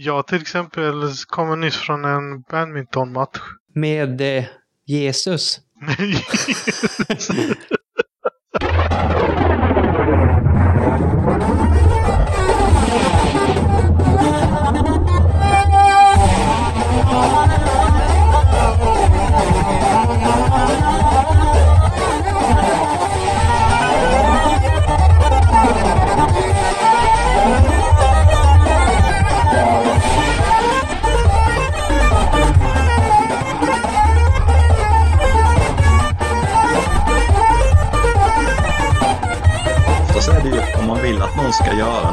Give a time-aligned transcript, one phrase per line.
[0.00, 3.38] Jag till exempel kommer nyss från en badmintonmatch.
[3.74, 4.44] Med eh,
[4.86, 5.60] Jesus.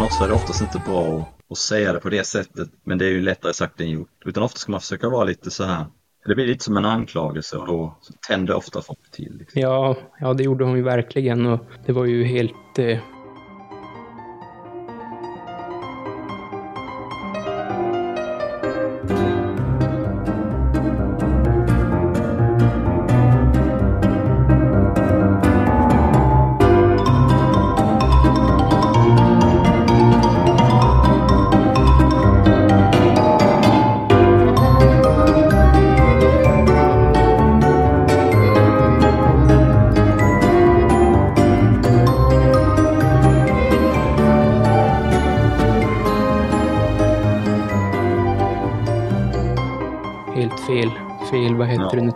[0.05, 2.69] ska så är det oftast inte bra att, att säga det på det sättet.
[2.83, 4.09] Men det är ju lättare sagt än gjort.
[4.25, 5.85] Utan ofta ska man försöka vara lite så här.
[6.25, 7.97] Det blir lite som en anklagelse och då
[8.27, 9.35] tänder ofta folk till.
[9.39, 9.61] Liksom.
[9.61, 12.79] Ja, ja, det gjorde hon ju verkligen och det var ju helt...
[12.79, 12.99] Eh...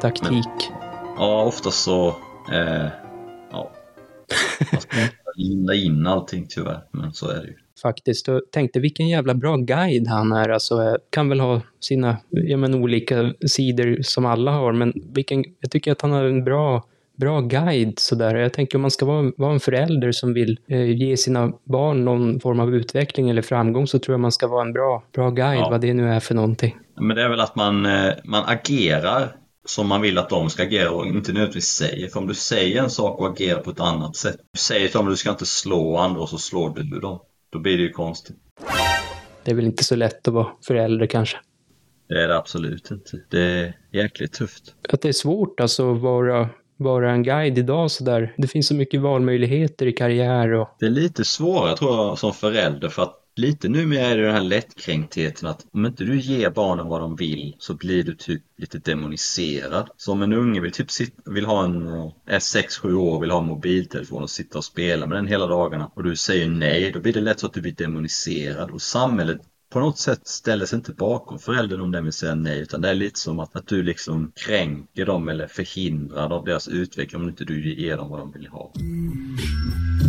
[0.04, 0.72] vad heter Ja, taktik?
[1.18, 2.08] Oftast så...
[2.52, 2.88] Eh,
[3.52, 3.72] ja.
[4.72, 4.98] Man ska
[5.36, 6.82] linda in allting tyvärr.
[6.92, 7.56] Men så är det ju.
[7.82, 8.28] Faktiskt.
[8.30, 10.50] Och tänkte vilken jävla bra guide han är.
[10.50, 15.46] Alltså, eh, kan väl ha sina ja, men, olika sidor som alla har, men vilken,
[15.60, 16.84] jag tycker att han har en bra
[17.20, 18.36] bra guide sådär.
[18.36, 22.06] Jag tänker om man ska vara, vara en förälder som vill eh, ge sina barn
[22.06, 25.30] någon form av utveckling eller framgång så tror jag man ska vara en bra, bra
[25.30, 25.70] guide, Ja.
[25.70, 26.78] vad det nu är för någonting.
[27.00, 29.36] Men det är väl att man, eh, man agerar
[29.70, 32.08] som man vill att de ska agera och inte nödvändigtvis säger.
[32.08, 34.38] För om du säger en sak och agerar på ett annat sätt.
[34.54, 37.20] Du säger till dem att du ska inte slå andra och så slår du dem.
[37.50, 38.38] Då blir det ju konstigt.
[39.44, 41.38] Det är väl inte så lätt att vara förälder kanske.
[42.08, 43.20] Det är det absolut inte.
[43.30, 44.76] Det är jäkligt tufft.
[44.90, 48.34] Att det är svårt alltså att vara, vara en guide idag sådär.
[48.38, 52.34] Det finns så mycket valmöjligheter i karriär och Det är lite svårare tror jag som
[52.34, 56.50] förälder för att lite numera är det den här lättkränktheten att om inte du ger
[56.50, 59.90] barnen vad de vill så blir du typ lite demoniserad.
[59.98, 63.24] Så om en unge vill typ sitta, vill ha en, eh, är 6-7 år och
[63.24, 66.50] vill ha en mobiltelefon och sitta och spela med den hela dagarna och du säger
[66.50, 70.28] nej, då blir det lätt så att du blir demoniserad och samhället på något sätt
[70.28, 73.40] ställer sig inte bakom föräldern om den vill säga nej utan det är lite som
[73.40, 77.98] att, att du liksom kränker dem eller förhindrar dem deras utveckling om inte du ger
[77.98, 78.74] dem vad de vill ha.
[78.80, 80.09] Mm.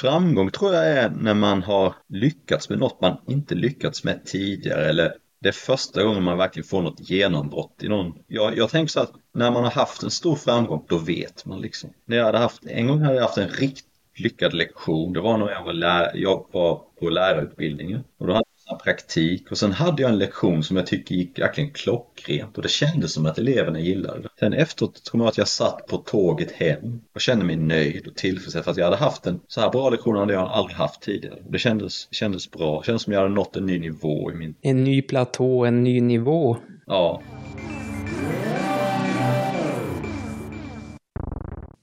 [0.00, 4.88] Framgång tror jag är när man har lyckats med något man inte lyckats med tidigare
[4.88, 8.12] eller det är första gången man verkligen får något genombrott i någon.
[8.26, 11.60] Jag, jag tänker så att när man har haft en stor framgång, då vet man
[11.60, 11.90] liksom.
[12.04, 13.84] När jag hade haft, en gång hade jag haft en riktigt
[14.16, 15.12] lyckad lektion.
[15.12, 18.04] Det var när jag var, lär, jag var på lärarutbildningen.
[18.18, 21.70] Och då hade praktik och sen hade jag en lektion som jag tycker gick verkligen
[21.70, 24.28] klockrent och det kändes som att eleverna gillade det.
[24.38, 28.14] Sen efteråt tror jag att jag satt på tåget hem och kände mig nöjd och
[28.14, 31.02] tillfredsställd för att jag hade haft en så här bra lektion hade jag aldrig haft
[31.02, 31.38] tidigare.
[31.48, 34.54] Det kändes, kändes bra, det kändes som jag hade nått en ny nivå i min...
[34.60, 36.56] en ny platå, en ny nivå.
[36.86, 37.22] Ja,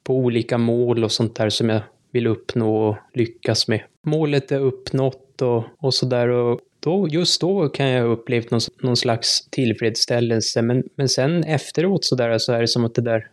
[0.05, 1.81] på olika mål och sånt där som jag
[2.11, 3.81] vill uppnå och lyckas med.
[4.03, 8.61] Målet är uppnått och, och sådär och då, just då kan jag ha upplevt någon,
[8.81, 13.27] någon slags tillfredsställelse men, men sen efteråt sådär så är det som att det där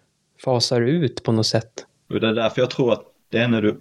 [0.45, 1.87] fasar ut på något sätt.
[2.09, 3.81] och det är därför jag tror att det är när du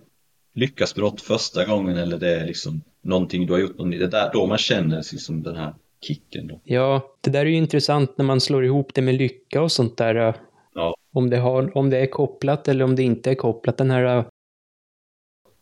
[0.54, 4.30] lyckas något första gången eller det är liksom någonting du har gjort, det är där,
[4.34, 6.60] då man känner liksom den här kicken då.
[6.64, 9.98] Ja, det där är ju intressant när man slår ihop det med lycka och sånt
[9.98, 10.36] där.
[10.74, 10.96] Ja.
[11.14, 13.78] Om det, har, om det är kopplat eller om det inte är kopplat.
[13.78, 14.26] Den här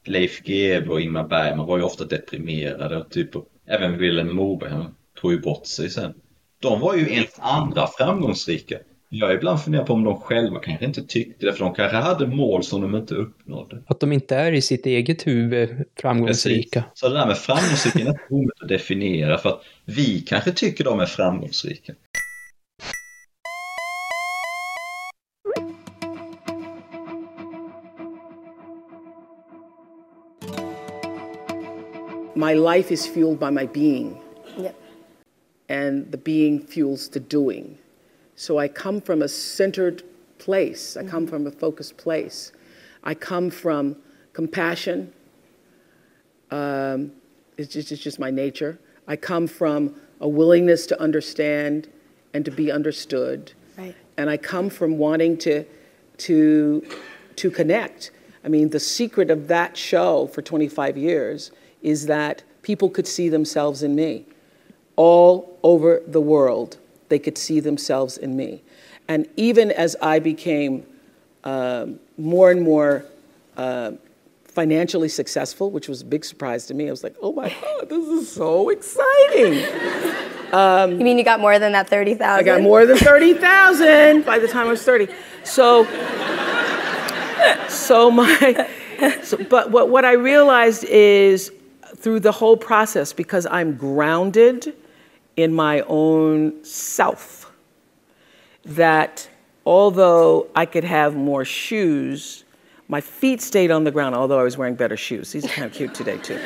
[0.05, 3.35] Leif GW och Ingmar Bergman var ju ofta deprimerade och typ
[3.69, 6.13] även Vilhelm Moberg han tog ju bort sig sen.
[6.61, 8.77] De var ju enligt andra framgångsrika.
[9.11, 12.27] Jag ibland funderat på om de själva kanske inte tyckte det för de kanske hade
[12.27, 13.83] mål som de inte uppnådde.
[13.87, 15.69] att de inte är i sitt eget huvud
[16.01, 16.83] framgångsrika.
[16.93, 20.83] Så det där med framgångsrika är inte omöjligt att definiera för att vi kanske tycker
[20.83, 21.93] de är framgångsrika.
[32.49, 34.17] My life is fueled by my being,
[34.57, 34.75] Yep.
[35.69, 37.77] and the being fuels the doing.
[38.35, 40.01] So I come from a centered
[40.39, 42.51] place, I come from a focused place.
[43.03, 43.97] I come from
[44.33, 45.13] compassion.
[46.49, 47.11] Um,
[47.55, 48.79] it's, just, it's just my nature.
[49.07, 51.87] I come from a willingness to understand
[52.33, 53.53] and to be understood.
[53.77, 53.95] Right.
[54.17, 55.65] And I come from wanting to,
[56.25, 56.83] to,
[57.35, 58.09] to connect.
[58.43, 61.51] I mean, the secret of that show for 25 years
[61.81, 64.25] is that people could see themselves in me.
[64.95, 66.77] All over the world,
[67.07, 68.61] they could see themselves in me.
[69.07, 70.85] And even as I became
[71.43, 73.05] um, more and more
[73.57, 73.93] uh,
[74.43, 77.89] financially successful, which was a big surprise to me, I was like, oh my God,
[77.89, 79.53] this is so exciting.
[80.99, 82.27] you mean you got more than that 30,000?
[82.39, 85.07] I got more than 30,000 by the time I was 30.
[85.43, 85.85] So,
[87.67, 88.67] so my,
[89.23, 91.51] so, but what, what I realized is
[91.95, 94.75] through the whole process, because I'm grounded
[95.35, 97.51] in my own self,
[98.65, 99.29] that
[99.65, 102.43] although I could have more shoes,
[102.87, 105.31] my feet stayed on the ground, although I was wearing better shoes.
[105.31, 106.39] These are kind of cute today, too.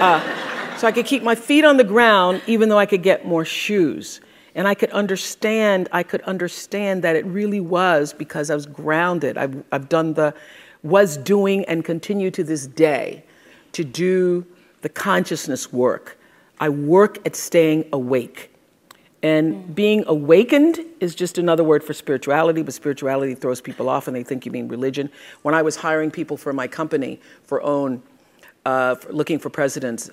[0.00, 3.26] Uh, so I could keep my feet on the ground even though I could get
[3.26, 4.20] more shoes.
[4.54, 9.36] And I could understand, I could understand that it really was because I was grounded.
[9.36, 10.34] I've, I've done the,
[10.82, 13.24] was doing and continue to this day
[13.72, 14.46] to do
[14.82, 16.18] the consciousness work.
[16.58, 18.50] I work at staying awake.
[19.22, 24.16] And being awakened is just another word for spirituality, but spirituality throws people off and
[24.16, 25.10] they think you mean religion.
[25.42, 28.02] When I was hiring people for my company for OWN,
[28.64, 30.10] uh, for looking for presidents,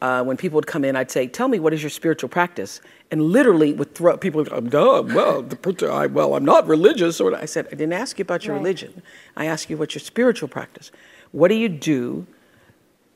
[0.00, 2.80] uh, when people would come in, I'd say, "Tell me, what is your spiritual practice?"
[3.10, 4.42] And literally would throw people.
[4.42, 7.20] Would go, Duh, well, the, I, well, I'm not religious.
[7.20, 8.62] Or I said, I didn't ask you about your Right.
[8.62, 9.02] religion.
[9.36, 10.90] I asked you what's your spiritual practice.
[11.32, 12.26] What do you do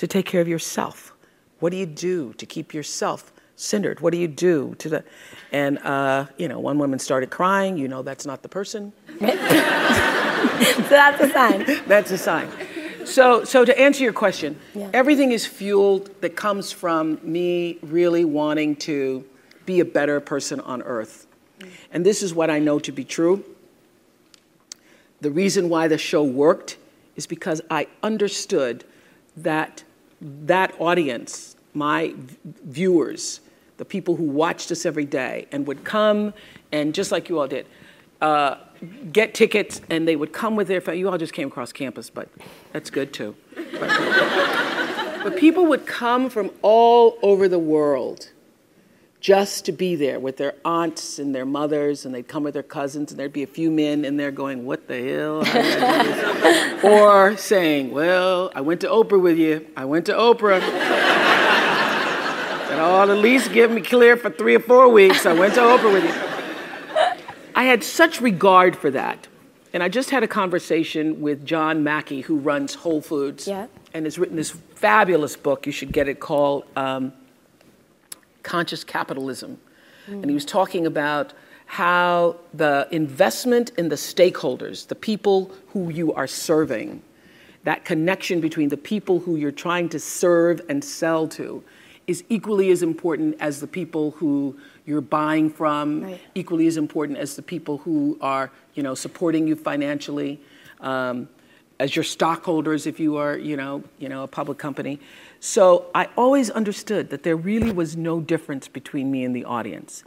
[0.01, 1.13] to take care of yourself?
[1.59, 4.01] What do you do to keep yourself centered?
[4.01, 5.05] What do you do to the?
[5.53, 7.77] And uh, you know, one woman started crying.
[7.77, 8.95] You know, that's not the person.
[9.19, 9.27] So
[10.89, 11.67] that's a sign.
[11.87, 12.49] That's a sign.
[13.05, 14.89] So, so to answer your question, Yeah.
[14.95, 19.25] everything is fueled that comes from me really wanting to
[19.67, 21.27] be a better person on earth.
[21.93, 23.45] And this is what I know to be true.
[25.21, 26.79] The reason why the show worked
[27.17, 28.85] is because I understood
[29.37, 29.83] that
[30.21, 32.15] that audience, my
[32.45, 33.41] viewers,
[33.77, 36.35] the people who watched us every day and would come
[36.73, 37.67] and just like you all did,
[38.21, 38.57] uh,
[39.13, 41.01] get tickets and they would come with their family.
[41.01, 42.29] You all just came across campus, but
[42.73, 43.35] that's good too.
[45.23, 48.31] But people would come from all over the world
[49.21, 52.63] just to be there with their aunts and their mothers, and they'd come with their
[52.63, 55.45] cousins, and there'd be a few men in there going, What the hell?
[55.45, 56.09] How did I do
[56.41, 59.67] this?" or saying, Well, I went to Oprah with you.
[59.77, 60.61] I went to Oprah.
[62.71, 65.27] and all at least give me clear for three or four weeks.
[65.27, 66.13] I went to Oprah with you.
[67.55, 69.27] I had such regard for that.
[69.73, 73.67] And I just had a conversation with John Mackey, who runs Whole Foods, Yeah.
[73.95, 75.67] and has written this fabulous book.
[75.67, 77.13] You should get it called um,
[78.43, 79.59] Conscious Capitalism.
[80.07, 81.33] And he was talking about
[81.67, 87.01] how the investment in the stakeholders, the people who you are serving,
[87.63, 91.63] that connection between the people who you're trying to serve and sell to,
[92.09, 96.21] is equally as important as the people who you're buying from, Right.
[96.35, 100.41] equally as important as the people who are, you know, supporting you financially,
[100.81, 101.29] um,
[101.79, 104.99] as your stockholders if you are, you know, you know, a public company.
[105.41, 110.05] So I always understood that there really was no difference between me and the audience.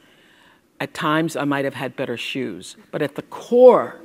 [0.80, 4.00] At times, I might have had better shoes, but at the core,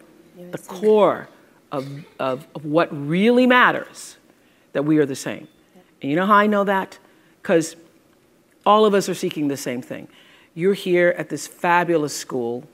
[0.50, 1.28] the core
[1.70, 1.86] of,
[2.18, 4.16] of, of what really matters,
[4.72, 5.48] that we are the same.
[6.00, 6.98] And you know how I know that?
[7.42, 7.76] Because
[8.64, 10.08] all of us are seeking the same thing.
[10.54, 12.64] You're here at this fabulous school,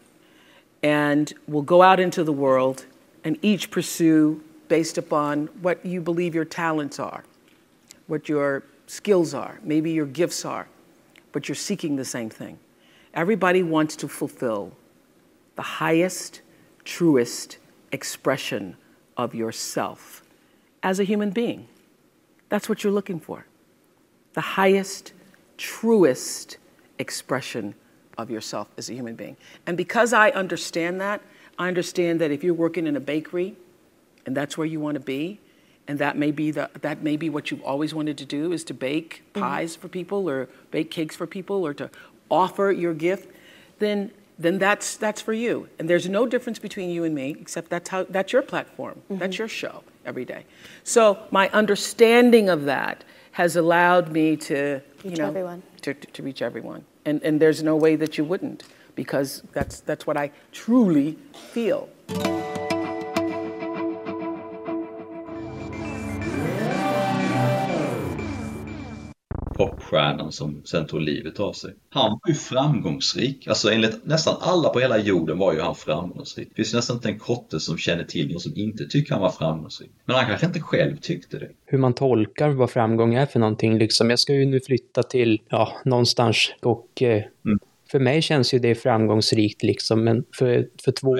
[0.82, 2.86] and we'll go out into the world
[3.24, 7.24] and each pursue based upon what you believe your talents are,
[8.06, 10.68] what your skills are, maybe your gifts are,
[11.32, 12.58] but you're seeking the same thing.
[13.12, 14.72] Everybody wants to fulfill
[15.56, 16.40] the highest,
[16.84, 17.58] truest
[17.92, 18.76] expression
[19.16, 20.22] of yourself
[20.82, 21.68] as a human being.
[22.48, 23.46] That's what you're looking for.
[24.34, 25.12] The highest,
[25.56, 26.58] truest
[26.98, 27.74] expression
[28.18, 29.36] of yourself as a human being.
[29.66, 31.22] And because I understand that,
[31.58, 33.56] I understand that if you're working in a bakery
[34.26, 35.40] and that's where you want to be,
[35.86, 38.64] and that may be the that may be what you've always wanted to do is
[38.64, 39.40] to bake mm-hmm.
[39.40, 41.90] pies for people or bake cakes for people or to
[42.30, 43.30] offer your gift,
[43.78, 45.68] then then that's that's for you.
[45.78, 48.96] And there's no difference between you and me except that's how that's your platform.
[49.04, 49.18] Mm-hmm.
[49.18, 50.44] That's your show every day.
[50.82, 55.62] So my understanding of that has allowed me to you Reach know everyone.
[55.82, 56.84] to, to, to reach everyone.
[57.04, 58.64] And and there's no way that you wouldn't
[58.94, 61.18] because that's that's what I truly
[61.52, 61.88] feel.
[69.94, 71.74] Popstjärnan som sen tog livet av sig.
[71.88, 73.46] Han var ju framgångsrik.
[73.46, 76.48] Alltså enligt nästan alla på hela jorden var ju han framgångsrik.
[76.48, 79.30] Det finns nästan inte en kotte som känner till någon som inte tycker han var
[79.30, 79.90] framgångsrik.
[80.04, 81.48] Men han kanske inte själv tyckte det.
[81.66, 84.10] Hur man tolkar vad framgång är för någonting liksom.
[84.10, 87.58] Jag ska ju nu flytta till, ja, någonstans och eh, Mm.
[87.90, 90.04] för mig känns ju det framgångsrikt liksom.
[90.04, 91.16] Men för, för två...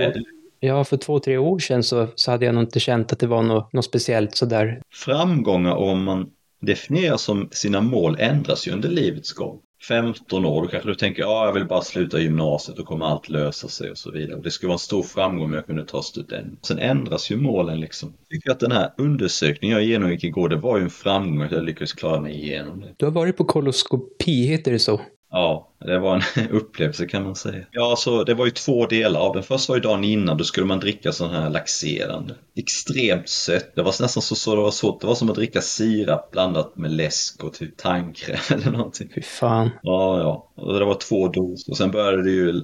[0.61, 3.27] Ja, för två, tre år sedan så, så hade jag nog inte känt att det
[3.27, 4.81] var något, något speciellt sådär.
[4.93, 6.31] Framgångar om man
[6.65, 9.59] definierar som sina mål ändras ju under livets gång.
[9.89, 13.29] 15 år, då kanske du tänker ja, jag vill bara sluta gymnasiet och kommer allt
[13.29, 14.37] lösa sig och så vidare.
[14.37, 16.67] Och det skulle vara en stor framgång om jag kunde ta student.
[16.67, 18.15] Sen ändras ju målen liksom.
[18.19, 21.53] Jag tycker att den här undersökningen jag genomgick igår, det var ju en framgång att
[21.53, 22.95] jag lyckades klara mig igenom det.
[22.97, 25.01] Du har varit på koloskopi, heter det så?
[25.35, 27.65] Ja, det var en upplevelse kan man säga.
[27.71, 29.43] Ja, så det var ju två delar av den.
[29.43, 32.35] Först var ju dagen innan, då skulle man dricka sån här laxerande.
[32.57, 33.75] Extremt sött.
[33.75, 35.01] Det var nästan så, så det var svårt.
[35.01, 39.09] Det var som att dricka sirap blandat med läsk och typ tandkräm eller någonting.
[39.15, 39.71] Fy fan.
[39.83, 40.49] Ja, ja.
[40.55, 41.73] Och det var två doser.
[41.73, 42.63] Och sen började det ju...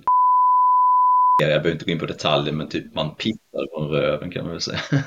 [1.43, 4.53] Jag behöver inte gå in på detaljer, men typ man pittade på röven kan man
[4.53, 4.81] väl säga.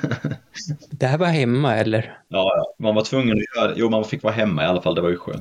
[0.90, 2.18] Det här var hemma, eller?
[2.28, 2.74] ja, ja.
[2.78, 3.74] Man var tvungen att göra det.
[3.76, 4.94] Jo, man fick vara hemma i alla fall.
[4.94, 5.40] Det var ju skönt.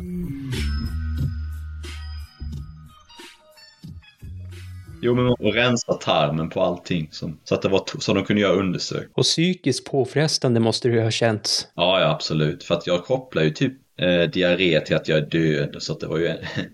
[5.06, 8.42] Jo, men och rensa tarmen på allting som, så att det var så de kunde
[8.42, 9.10] göra undersökning.
[9.14, 11.68] Och psykiskt påfrestande måste det ju ha känts.
[11.76, 12.64] Ja, ja, absolut.
[12.64, 15.76] För att jag kopplar ju typ eh, diarré till att jag är död.
[15.80, 16.38] Så att det var ju en...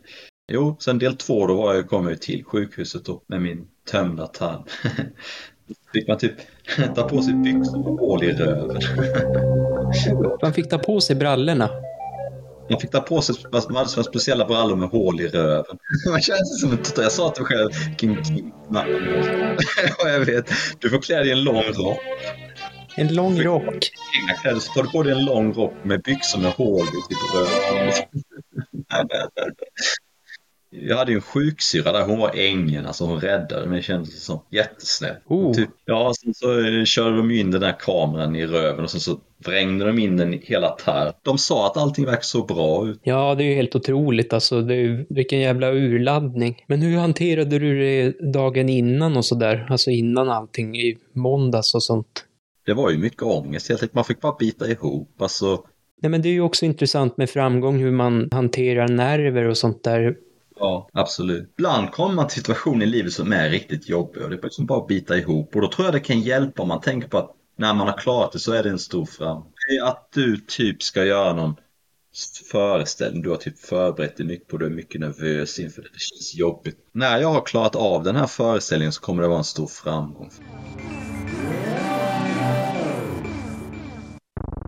[0.52, 3.68] Jo, sen del två då var jag, kom jag ju till sjukhuset då med min
[3.92, 4.64] tömda tarm.
[5.94, 6.34] Fick man typ
[6.96, 8.82] ta på sig byxor med hål i röven.
[10.42, 11.70] Man fick ta på sig brallorna.
[12.70, 15.78] Man fick ta på sig man hade såna speciella brallor med hål i röven.
[16.10, 17.04] Man känns som en total...
[17.04, 18.18] Jag sa till mig själv, vilken.
[20.00, 20.52] Ja, jag vet.
[20.80, 22.00] Du får klä dig i en lång rock.
[22.96, 23.92] En lång rock.
[24.62, 27.94] Så tar du på dig en lång rock med byxor med hål i typ röven.
[30.82, 34.20] Jag hade ju en sjuksyra där, hon var ängeln, alltså hon räddade mig kändes det
[34.20, 34.40] som.
[34.52, 35.16] Jättesnäll.
[35.28, 35.54] Oh.
[35.54, 39.00] Typ, ja, sen så eh, körde de in den där kameran i röven och sen
[39.00, 41.14] så vrängde de in den hela tarm.
[41.24, 43.00] De sa att allting verkar så bra ut.
[43.04, 44.62] Ja, det är ju helt otroligt alltså.
[44.62, 46.64] Det är, ju- vilken jävla urladdning.
[46.68, 49.68] Men hur hanterade du det dagen innan och sådär?
[49.70, 52.26] Alltså innan allting i måndags och sånt.
[52.66, 53.96] Det var ju mycket ångest helt enkelt.
[53.96, 55.22] Man fick bara bita ihop.
[55.22, 55.64] Alltså,
[56.02, 59.84] Nej, men det är ju också intressant med framgång hur man hanterar nerver och sånt
[59.84, 60.16] där
[60.60, 61.54] ja, absolut.
[61.58, 64.66] Ibland kommer man till situationer i livet som är riktigt jobbiga och det är liksom
[64.66, 65.56] bara att bita ihop.
[65.56, 67.98] Och då tror jag det kan hjälpa om man tänker på att när man har
[67.98, 69.54] klarat det så är det en stor framgång.
[69.84, 71.56] Att du typ ska göra någon
[72.52, 76.00] föreställning du har typ förberett dig mycket på, du är mycket nervös inför det, det
[76.00, 76.78] känns jobbigt.
[76.92, 80.30] När jag har klarat av den här föreställningen så kommer det vara en stor framgång.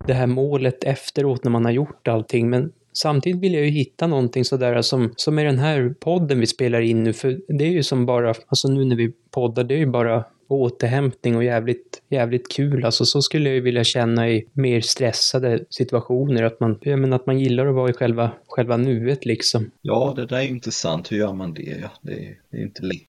[0.08, 2.50] Det här målet efteråt när man har gjort allting.
[2.50, 6.48] Men samtidigt vill jag ju hitta någonting sådär som, som är den här podden vi
[6.48, 7.14] spelar in nu.
[7.14, 10.26] För det är ju som bara, alltså nu när vi poddar, det är ju bara
[10.48, 12.86] återhämtning och jävligt, jävligt kul.
[12.86, 16.44] Alltså så skulle jag ju vilja känna i mer stressade situationer.
[16.44, 19.72] Att man, jag menar, att man gillar att vara i själva, själva nuet liksom.
[19.82, 21.12] Ja, det där är intressant.
[21.12, 21.78] Hur gör man det?
[21.82, 23.11] Ja, det är, det är inte lätt.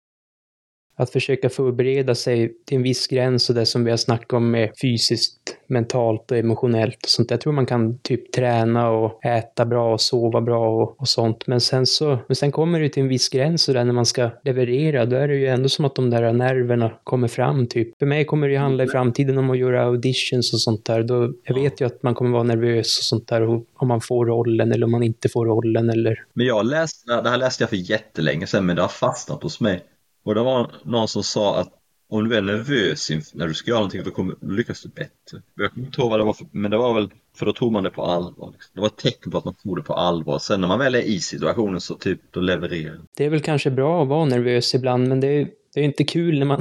[0.97, 4.51] Att försöka förbereda sig till en viss gräns och det som vi har snackat om
[4.51, 7.31] med fysiskt, mentalt och emotionellt och sånt.
[7.31, 11.47] Jag tror man kan typ träna och äta bra och sova bra och, och sånt.
[11.47, 14.07] Men sen så, men sen kommer det till en viss gräns och där när man
[14.07, 17.99] ska leverera, då är det ju ändå som att de där nerverna kommer fram typ.
[17.99, 21.03] För mig kommer det ju handla i framtiden om att göra auditions och sånt där.
[21.03, 24.01] Då, jag vet ju att man kommer vara nervös och sånt där och om man
[24.01, 27.63] får rollen eller om man inte får rollen eller Men jag läste, det här läste
[27.63, 29.81] jag för jättelänge sedan men det har fastnat hos mig.
[30.25, 31.73] Och det var någon som sa att
[32.09, 35.43] om du är nervös när du ska göra någonting då kommer, då lyckas du bättre.
[35.57, 37.73] Jag kommer inte ihåg vad det var för, men det var väl för då tog
[37.73, 38.51] man det på allvar.
[38.53, 38.71] Liksom.
[38.75, 40.39] Det var ett tecken på att man tog det på allvar.
[40.39, 43.01] Sen när man väl är i situationen så typ, då levererar.
[43.17, 46.05] Det är väl kanske bra att vara nervös ibland, men det är, det är inte
[46.05, 46.61] kul när man...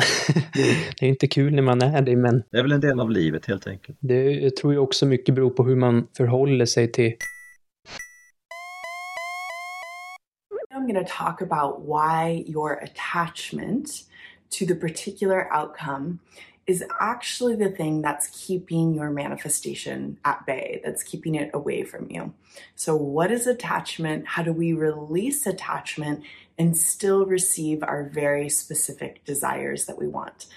[1.00, 3.12] det är inte kul när man är det, men Det är väl en del av
[3.12, 3.98] livet helt enkelt.
[4.02, 7.14] det, jag tror ju också mycket beror på hur man förhåller sig till...
[10.92, 14.04] going to talk about why your attachment
[14.52, 16.20] to the particular outcome
[16.68, 22.10] is actually the thing that's keeping your manifestation at bay, that's keeping it away from
[22.10, 22.34] you.
[22.76, 24.28] So, what is attachment?
[24.28, 26.24] How do we release attachment
[26.58, 30.48] and still receive our very specific desires that we want?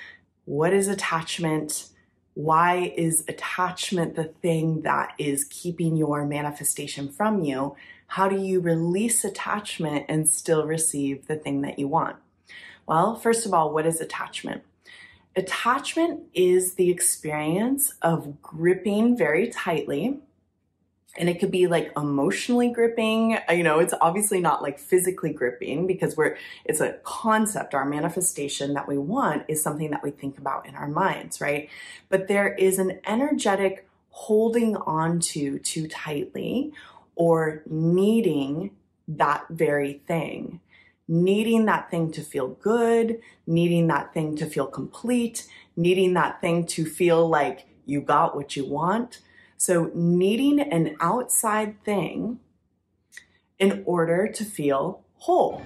[0.44, 1.88] What is attachment?
[2.34, 7.76] Why is attachment the thing that is keeping your manifestation from you?
[8.14, 12.14] How do you release attachment and still receive the thing that you want?
[12.86, 14.62] Well, first of all, what is attachment?
[15.34, 20.20] Attachment is the experience of gripping very tightly
[21.16, 25.32] and it could be like emotionally gripping uh, you know it's obviously not like physically
[25.32, 30.10] gripping because we're it's a concept our manifestation that we want is something that we
[30.10, 31.68] think about in our minds right
[32.08, 36.72] but there is an energetic holding on to too tightly
[37.16, 38.70] or needing
[39.06, 40.60] that very thing
[41.06, 46.64] needing that thing to feel good needing that thing to feel complete needing that thing
[46.64, 49.20] to feel like you got what you want
[49.56, 52.40] so, needing an outside thing
[53.58, 55.62] in order to feel whole.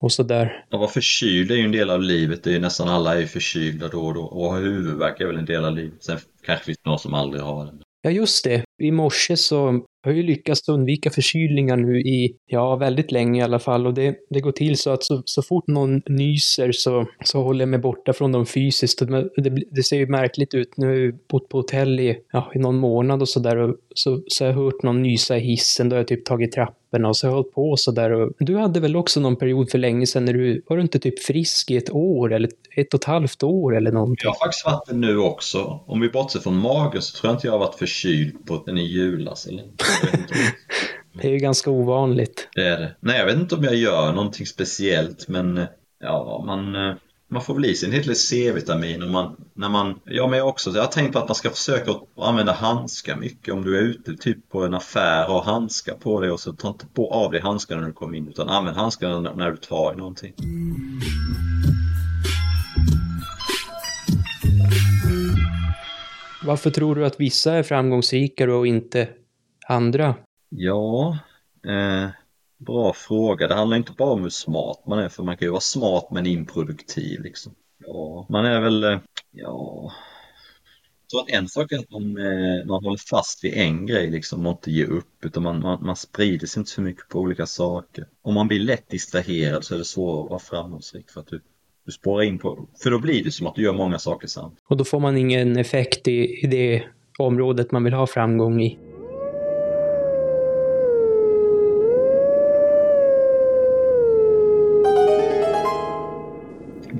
[0.00, 0.64] Och sådär.
[0.70, 2.44] Att vara förkyld är ju en del av livet.
[2.44, 4.22] Det är ju nästan alla är förkylda då och då.
[4.22, 6.02] Och ha huvudvärk är väl en del av livet.
[6.02, 7.72] Sen kanske finns det någon som aldrig har det.
[8.02, 8.64] Ja, just det.
[8.82, 13.58] I morse så har ju lyckats undvika förkylningar nu i, ja, väldigt länge i alla
[13.58, 13.86] fall.
[13.86, 17.60] Och det, det går till så att så, så fort någon nyser så, så håller
[17.60, 18.98] jag mig borta från dem fysiskt.
[18.98, 20.76] Det, det, ser ju märkligt ut.
[20.76, 23.74] Nu har jag bott på hotell i, ja, i någon månad och sådär.
[23.94, 25.88] Så, så har jag hört någon nysa i hissen.
[25.88, 26.56] Då har jag typ tagit
[26.90, 28.28] trapporna och så har jag hållit på sådär.
[28.38, 31.22] Du hade väl också någon period för länge sedan när du, var du inte typ
[31.22, 34.24] frisk i ett år eller ett och ett halvt år eller någonting?
[34.24, 35.80] Jag har faktiskt varit det nu också.
[35.86, 38.78] Om vi bortser från magen så tror jag inte jag har varit förkyld på den
[38.78, 39.64] i julas eller
[41.12, 42.48] Det är ju ganska ovanligt.
[42.54, 42.96] Det är det.
[43.00, 45.60] Nej, jag vet inte om jag gör någonting speciellt, men
[46.00, 46.94] ja, man,
[47.32, 50.82] man får väl i sig del C-vitamin och man, när man, jag med också, jag
[50.82, 54.48] har tänkt på att man ska försöka använda handskar mycket om du är ute typ
[54.48, 57.40] på en affär och har handskar på dig och så ta inte på av dig
[57.40, 60.34] handskarna när du kommer in utan använd handskarna när du tar i någonting.
[66.44, 69.08] Varför tror du att vissa är framgångsrikare och inte
[69.68, 70.14] andra?
[70.48, 71.18] Ja,
[71.66, 72.10] eh,
[72.60, 73.48] bra fråga.
[73.48, 76.08] Det handlar inte bara om hur smart man är, för man kan ju vara smart
[76.10, 77.54] men improduktiv liksom.
[77.86, 78.98] Ja, man är väl, eh,
[79.30, 79.92] ja,
[81.02, 84.10] jag tror att en sak är att man, eh, man håller fast vid en grej
[84.10, 87.18] liksom och inte ger upp utan man, man, man sprider sig inte så mycket på
[87.18, 88.06] olika saker.
[88.22, 91.40] Om man blir lätt distraherad så är det svårt att vara framgångsrik för att du,
[91.86, 94.64] du spårar in på, för då blir det som att du gör många saker samtidigt.
[94.68, 96.82] Och då får man ingen effekt i, i det
[97.18, 98.78] området man vill ha framgång i.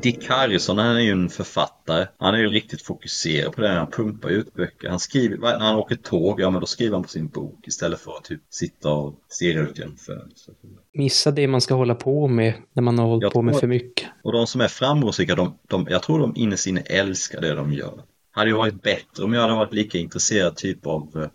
[0.03, 2.07] Dick Harrison, han är ju en författare.
[2.19, 3.69] Han är ju riktigt fokuserad på det.
[3.69, 4.89] Han pumpar ut böcker.
[4.89, 8.01] Han skriver, när han åker tåg, ja men då skriver han på sin bok istället
[8.01, 10.57] för att typ sitta och stirra ut genom fönstret.
[10.93, 13.67] Missa det man ska hålla på med när man har hållit Jag på med för
[13.67, 14.09] mycket.
[14.23, 18.03] Och de som är framgångsrika, de, de, jag tror de inne älskar det de gör.
[18.31, 21.29] Hade ju varit bättre om jag hade varit lika intresserad typ av, eh,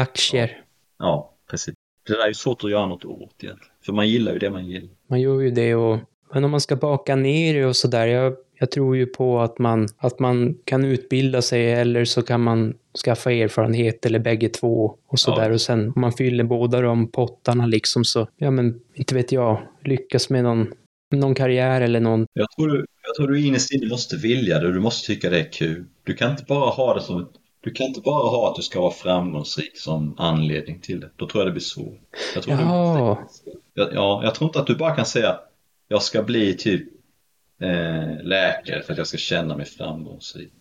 [0.00, 0.64] Aktier.
[0.98, 1.74] ja precis.
[2.06, 3.72] Det där är ju svårt att göra något åt egentligen.
[3.86, 4.90] För man gillar ju det man gillar.
[5.06, 5.98] Man gör ju det och...
[6.34, 9.58] Men om man ska baka ner det och sådär, jag, jag tror ju på att
[9.58, 14.96] man, att man kan utbilda sig eller så kan man skaffa erfarenhet eller bägge två
[15.08, 15.48] och sådär.
[15.48, 15.54] Ja.
[15.54, 19.62] Och sen om man fyller båda de pottarna liksom så, ja men inte vet jag,
[19.84, 20.72] lyckas med någon,
[21.10, 22.26] någon karriär eller någon.
[22.32, 25.30] Jag tror du, jag tror du innerst inne måste vilja det och du måste tycka
[25.30, 25.84] det är kul.
[26.04, 27.28] Du kan inte bara ha det som ett
[27.64, 31.10] du kan inte bara ha att du ska vara framgångsrik som anledning till det.
[31.16, 32.00] Då tror jag det blir svårt.
[32.34, 33.18] Jag tror Jaha.
[33.44, 35.38] du, ja, ja, jag tror inte att du bara kan säga
[35.92, 36.82] jag ska bli typ
[37.60, 40.52] eh, läkare för att jag ska känna mig framgångsrik.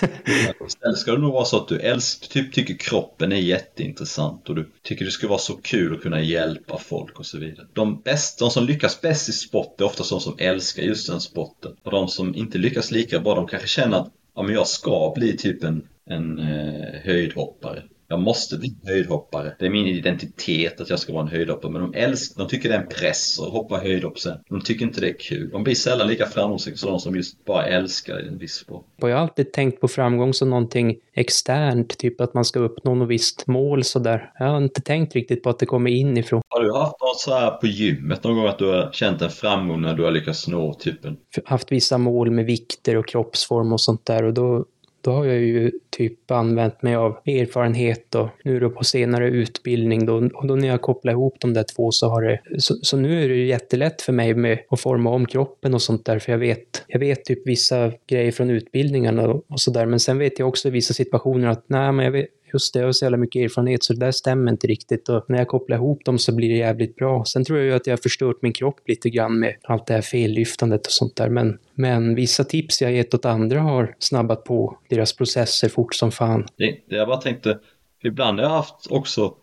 [0.66, 4.54] Istället ska det nog vara så att du älsk, typ tycker kroppen är jätteintressant och
[4.54, 7.66] du tycker det skulle vara så kul att kunna hjälpa folk och så vidare.
[7.72, 11.20] De, bäst, de som lyckas bäst i sport är ofta de som älskar just den
[11.20, 11.76] sporten.
[11.82, 15.12] Och de som inte lyckas lika bra, de kanske känner att ja, men jag ska
[15.16, 17.82] bli typ en, en eh, höjdhoppare.
[18.08, 19.52] Jag måste bli höjdhoppare.
[19.58, 21.72] Det är min identitet att jag ska vara en höjdhoppare.
[21.72, 24.38] Men de, älskar, de tycker det är en press att hoppa höjdhopp sen.
[24.48, 25.50] De tycker inte det är kul.
[25.50, 28.86] De blir sällan lika framgångsrika som de som just bara älskar en viss sport.
[28.96, 33.08] Jag har alltid tänkt på framgång som någonting externt, typ att man ska uppnå något
[33.08, 34.32] visst mål sådär.
[34.38, 36.42] Jag har inte tänkt riktigt på att det kommer inifrån.
[36.48, 39.30] Har du haft något så här på gymmet någon gång att du har känt en
[39.30, 41.16] framgång när du har lyckats nå typ en...
[41.44, 44.64] haft vissa mål med vikter och kroppsform och sånt där och då,
[45.06, 50.06] då har jag ju typ använt mig av erfarenhet och nu då på senare utbildning
[50.06, 52.96] då, och då när jag kopplar ihop de där två så har det, så, så
[52.96, 56.18] nu är det ju jättelätt för mig med att forma om kroppen och sånt där
[56.18, 60.18] för jag vet, jag vet typ vissa grejer från utbildningarna och, och sådär men sen
[60.18, 62.92] vet jag också i vissa situationer att nej men jag vet, just det, jag har
[62.92, 66.04] så jävla mycket erfarenhet så det där stämmer inte riktigt och när jag kopplar ihop
[66.04, 67.24] dem så blir det jävligt bra.
[67.24, 69.94] Sen tror jag ju att jag har förstört min kropp lite grann med allt det
[69.94, 74.44] här fellyftandet och sånt där men, men vissa tips jag gett åt andra har snabbat
[74.44, 76.46] på deras processer fort som fan.
[76.56, 77.58] Det, det jag bara tänkte,
[78.04, 79.34] ibland har jag haft också,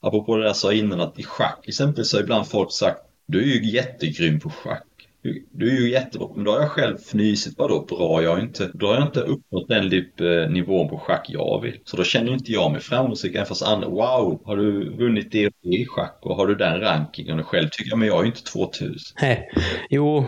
[0.00, 3.42] apropå det jag sa innan, att i schack exempelvis så har ibland folk sagt du
[3.42, 4.86] är ju jättegrym på schack
[5.22, 8.22] du, du är ju jättebra, men då har jag själv fnysit, vadå bra?
[8.22, 11.60] Jag har inte, då har jag inte uppnått den typ, eh, nivån på schack jag
[11.62, 11.78] vill.
[11.84, 15.52] Så då känner inte jag mig framgångsrik, även fast andra, wow, har du vunnit det
[15.62, 17.40] i schack och har du den rankingen?
[17.40, 18.94] Och själv tycker jag, men jag är ju inte 2000.
[19.22, 19.50] Nej.
[19.90, 20.26] Jo,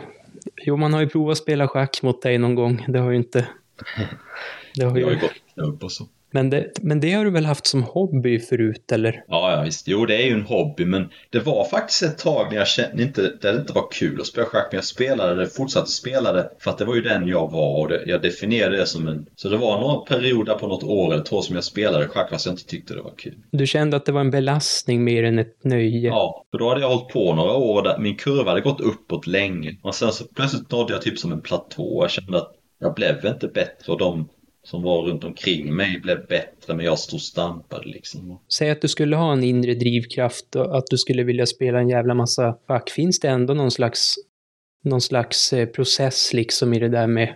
[0.65, 2.85] jo, man har ju provat att spela schack mot dig någon gång.
[2.89, 3.49] Det har ju inte...
[4.77, 5.21] Det har Jag har ju ju...
[5.21, 6.05] gått klubb och så.
[6.35, 9.25] Men, det, men det har du väl haft som hobby förut, eller?
[9.29, 9.89] Ja, ja visst.
[9.89, 13.03] Jo, det är ju en hobby, men det var faktiskt ett tag när jag kände
[13.03, 16.33] inte, där det inte var kul att spela schack, men jag spelade det, fortsatte spela
[16.33, 19.09] det, för att det var ju den jag var och det, jag definierade det som
[19.09, 19.27] en...
[19.37, 22.47] Så det var några perioder på något år eller två som jag spelade schack fast
[22.47, 23.35] jag inte tyckte det var kul.
[23.51, 26.09] Du kände att det var en belastning mer än ett nöje?
[26.09, 29.27] Ja, för då hade jag hållit på några år där min kurva hade gått uppåt
[29.27, 29.77] länge.
[29.83, 31.99] Och sen så plötsligt nådde jag typ som en platå.
[32.03, 34.29] Jag kände att jag blev inte bättre och de
[34.65, 38.41] som var runt omkring mig blev bättre men jag stod och stampade liksom.
[38.59, 41.89] Säg att du skulle ha en inre drivkraft och att du skulle vilja spela en
[41.89, 42.91] jävla massa schack.
[42.91, 44.15] Finns det ändå någon slags,
[44.85, 47.35] någon slags eh, process liksom i det där med,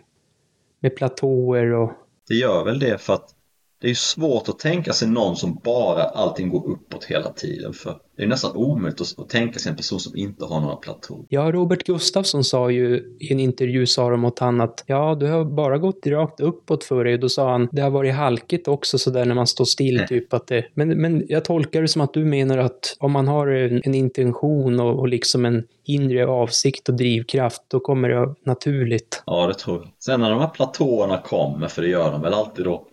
[0.81, 1.93] med platåer och...
[2.29, 3.38] Det gör väl det för att
[3.81, 7.73] det är ju svårt att tänka sig någon som bara allting går uppåt hela tiden
[7.73, 11.25] för det är nästan omöjligt att, tänka sig en person som inte har några platåer.
[11.29, 15.27] Ja, Robert Gustafsson sa ju i en intervju, sa de åt han att ja, du
[15.27, 17.19] har bara gått rakt uppåt för dig.
[17.19, 20.47] Då sa han, det har varit halkigt också sådär när man står still, typ att
[20.47, 20.65] det...
[20.75, 23.95] Men, men jag tolkar det som att du menar att om man har en, en
[23.95, 29.23] intention och, och liksom en inre avsikt och drivkraft, då kommer det naturligt.
[29.27, 29.89] Ja, det tror jag.
[29.99, 32.87] Sen när de här platåerna kommer, för det gör de väl alltid då.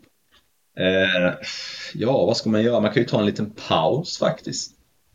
[0.80, 1.34] Eh,
[1.94, 2.80] ja, vad ska man göra?
[2.80, 4.72] Man kan ju ta en liten paus faktiskt.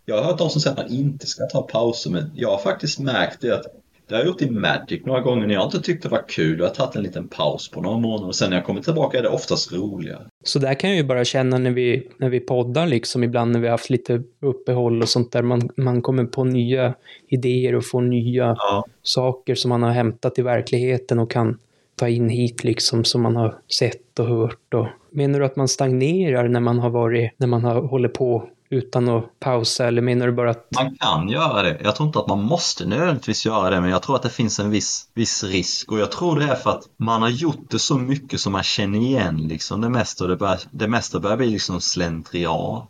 [0.06, 2.58] Jag har hört de som säger att man inte ska ta pauser, men jag har
[2.58, 3.62] faktiskt märkt det att
[4.08, 6.58] det har jag gjort i Magic några gånger när jag inte tyckte det var kul.
[6.58, 9.18] Jag har tagit en liten paus på några månader och sen när jag kommer tillbaka
[9.18, 10.26] är det oftast roligare.
[10.44, 13.60] Så där kan jag ju bara känna när vi, när vi poddar liksom, ibland när
[13.60, 15.42] vi har haft lite uppehåll och sånt där.
[15.42, 16.94] Man, man kommer på nya
[17.28, 18.84] idéer och får nya Ja.
[19.02, 21.58] saker som man har hämtat i verkligheten och kan
[22.00, 24.74] ta in hit liksom som man har sett och hört.
[24.74, 24.86] Och...
[25.12, 29.08] Menar du att man stagnerar när man har varit, när man har hållit på utan
[29.08, 31.80] att pausa eller menar du bara att Man kan göra det.
[31.84, 34.60] Jag tror inte att man måste nödvändigtvis göra det, men jag tror att det finns
[34.60, 35.92] en viss, viss risk.
[35.92, 38.62] Och jag tror det är för att man har gjort det så mycket som man
[38.62, 40.24] känner igen liksom det mesta.
[40.24, 42.86] Och det, börjar, det mesta börjar bli liksom slentrian.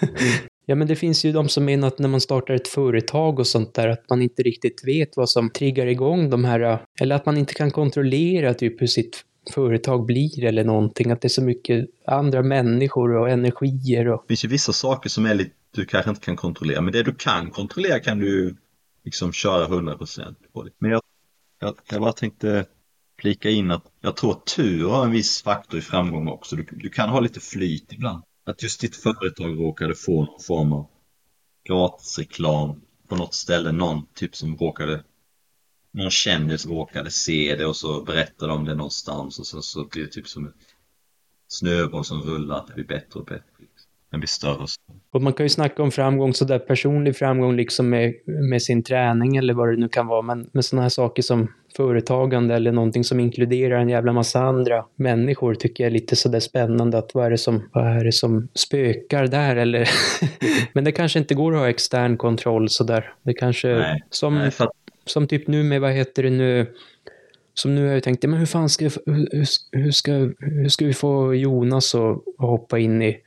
[0.66, 3.46] Ja, men det finns ju de som menar att när man startar ett företag och
[3.46, 7.26] sånt där, att man inte riktigt vet vad som triggar igång de här, eller att
[7.26, 9.24] man inte kan kontrollera typ hur sitt
[9.54, 14.22] företag blir eller någonting, att det är så mycket andra människor och energier och...
[14.22, 17.02] Det finns ju vissa saker som är lite, du kanske inte kan kontrollera, men det
[17.02, 18.56] du kan kontrollera kan du
[19.04, 20.70] liksom köra 100% på det.
[20.78, 21.02] Men jag,
[21.60, 22.66] jag, jag bara tänkte
[23.20, 26.56] flika in att jag tror att tur har en viss faktor i framgång också.
[26.56, 28.22] Du, du kan ha lite flyt ibland.
[28.44, 30.86] Att just ditt företag råkade få någon form av
[31.68, 35.04] gratisreklam på något ställe, någon typ som råkade
[35.94, 40.02] någon kändis råkade se det och så berättade de det någonstans och sen så blir
[40.02, 40.52] det typ som en
[41.48, 43.53] snöboll som rullar, att det blir bättre och bättre.
[44.14, 44.96] Den blir större och större.
[45.10, 49.36] Och man kan ju snacka om framgång, sådär personlig framgång liksom med, med sin träning
[49.36, 53.04] eller vad det nu kan vara, men med sådana här saker som företagande eller någonting
[53.04, 57.26] som inkluderar en jävla massa andra människor tycker jag är lite sådär spännande att vad
[57.26, 59.90] är det som, vad är det som spökar där eller?
[60.72, 63.12] men det kanske inte går att ha extern kontroll sådär.
[63.22, 64.68] Det kanske, Nej, som, Nej, för
[65.04, 66.66] som typ nu med, vad heter det nu,
[67.54, 70.94] som nu har jag tänkt, men hur fan ska, hur, hur ska, hur ska vi
[70.94, 73.20] få Jonas att hoppa in i,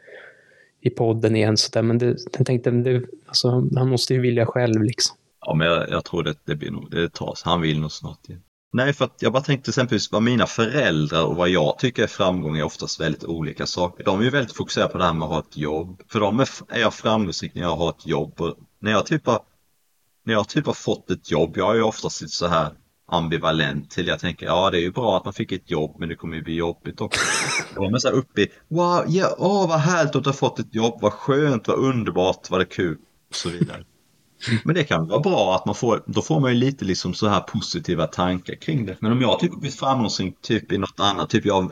[0.82, 4.46] i podden igen så där, men det, jag tänkte, det, alltså, han måste ju vilja
[4.46, 5.18] själv liksom.
[5.46, 7.44] ja, men jag, jag tror det, det blir nog, det tas.
[7.44, 8.42] Han vill nog snart igen.
[8.74, 12.08] Nej, för att jag bara tänkte exempelvis vad mina föräldrar och vad jag tycker är
[12.08, 14.04] framgång är oftast väldigt olika saker.
[14.04, 16.02] De är ju väldigt fokuserade på det här med att ha ett jobb.
[16.08, 18.42] För dem är, är jag framgångsrik när jag har ett jobb.
[18.42, 19.40] Och när jag typ har,
[20.24, 22.72] när jag typ har fått ett jobb, jag är ju oftast lite så här
[23.08, 24.08] ambivalent till.
[24.08, 26.36] Jag tänker, ja det är ju bra att man fick ett jobb men det kommer
[26.36, 27.22] ju bli jobbigt också.
[27.76, 30.36] Och var är så här uppe i, wow, ja, åh vad härligt att du har
[30.36, 32.98] fått ett jobb, vad skönt, vad underbart, vad det kul
[33.30, 33.84] och så vidare.
[34.64, 37.28] Men det kan vara bra att man får, då får man ju lite liksom så
[37.28, 38.98] här positiva tankar kring det.
[39.00, 41.72] Men om jag typ blir framgångsrik typ i något annat, typ jag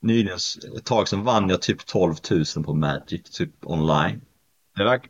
[0.00, 0.38] nyligen,
[0.76, 4.20] ett tag sedan vann jag typ 12 000 på Magic, typ online.
[4.76, 5.00] Det där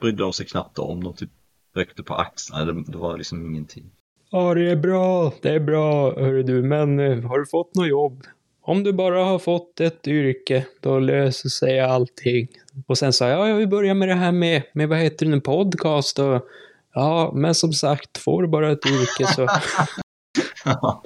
[0.00, 1.30] brydde de sig knappt om, de typ
[1.74, 3.90] ryckte på axlarna, det, det var liksom ingenting.
[4.30, 7.88] Ja, det är bra, det är bra, hörru du, men eh, har du fått något
[7.88, 8.22] jobb?
[8.62, 12.48] Om du bara har fått ett yrke, då löser sig allting.
[12.86, 15.26] Och sen sa jag, ja, jag vill börja med det här med, med vad heter
[15.26, 16.46] det nu, podcast och
[16.94, 19.48] ja, men som sagt, får du bara ett yrke så,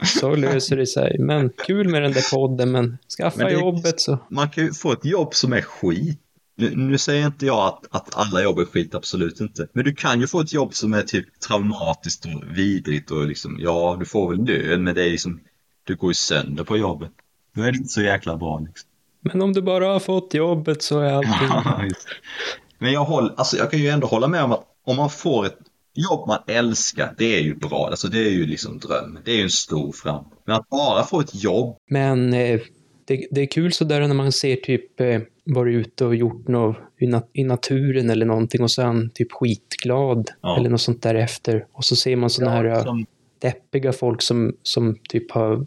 [0.21, 1.17] så löser det sig.
[1.19, 4.19] Men kul med den där podden, men skaffa Men det- jobbet så.
[4.31, 6.21] Man kan ju få ett jobb som är skit.
[6.61, 9.69] Nu, nu säger inte jag att, att alla jobb är skit, absolut inte.
[9.73, 13.57] Men du kan ju få ett jobb som är typ traumatiskt och vidrigt och liksom,
[13.61, 15.41] ja, du får väl lön, men det är liksom,
[15.85, 17.11] du går ju sönder på jobbet.
[17.55, 18.89] Då är det inte så jäkla bra liksom.
[19.21, 21.91] Men om du bara har fått jobbet så är allting...
[22.79, 25.47] men jag, håller, alltså, jag kan ju ändå hålla med om att om man får
[25.47, 25.59] ett
[25.95, 27.87] jobb man älskar, det är ju bra.
[27.87, 29.23] Alltså det är ju liksom drömmen.
[29.25, 30.39] Det är ju en stor framgång.
[30.45, 31.77] Men att bara få ett jobb.
[31.91, 32.61] Men eh,
[33.11, 36.77] det, det, är kul sådär när man ser typ eh, varit ute och gjort något
[36.99, 40.57] i, nat i, naturen eller någonting och sen typ skitglad ja.
[40.57, 41.67] eller något sånt där efter.
[41.73, 43.07] Och så ser man sådana ja, här som...
[43.39, 45.67] deppiga folk som, som typ har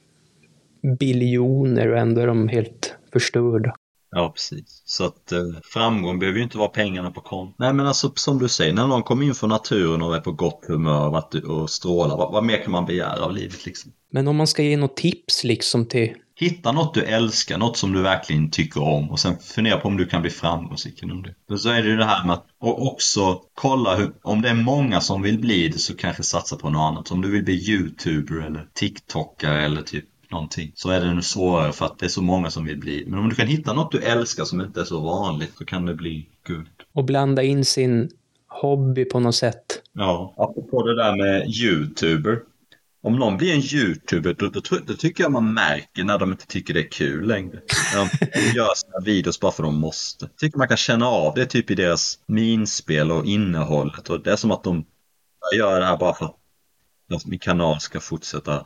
[0.99, 3.75] biljoner och ändå är de helt förstörda.
[4.15, 4.81] Ja, precis.
[4.85, 7.55] Så att eh, framgång behöver ju inte vara pengarna på kontot.
[7.59, 10.31] Nej, men alltså som du säger, när någon kommer in från naturen och är på
[10.31, 13.91] gott humör och strålar, vad, vad mer kan man begära av livet liksom?
[14.11, 16.13] Men om man ska ge något tips liksom till...
[16.35, 19.97] Hitta något du älskar, något som du verkligen tycker om och sen fundera på om
[19.97, 21.35] du kan bli framgångsrik inom det.
[21.49, 24.49] Men så är det ju det här med att och också kolla hur, om det
[24.49, 27.11] är många som vill bli det så kanske satsa på något annat.
[27.11, 31.71] Om du vill bli youtuber eller tiktokare eller typ någonting så är det nu svårare
[31.71, 33.03] för att det är så många som vill bli.
[33.07, 35.85] Men om du kan hitta något du älskar som inte är så vanligt så kan
[35.85, 36.67] det bly guld.
[36.93, 38.09] Och blanda in sin
[38.47, 39.81] hobby på något sätt.
[39.93, 42.39] Ja, apropå det där med youtuber.
[43.03, 46.47] Om någon blir en youtuber då, då, då, tycker jag man märker när de inte
[46.47, 47.59] tycker det är kul längre.
[47.93, 50.25] När de gör sina videos bara för de måste.
[50.25, 54.09] Jag tycker man kan känna av det typ i deras minspel och innehållet.
[54.09, 54.85] Och det är som att de
[55.57, 58.65] gör det här bara för att min kanal ska fortsätta